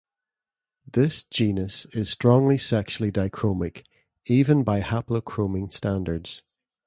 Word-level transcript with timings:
This 0.91 1.25
genus 1.25 1.85
is 1.93 2.09
strongly 2.09 2.57
sexually 2.57 3.11
dichromic, 3.11 3.83
even 4.25 4.63
by 4.63 4.79
haplochromine 4.81 5.71
standards. 5.71 6.41